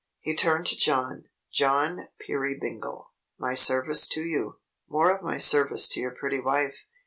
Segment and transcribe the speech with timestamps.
[0.19, 1.25] He turned to John.
[1.51, 4.55] "John Peerybingle, my service to you.
[4.89, 6.87] More of my service to your pretty wife.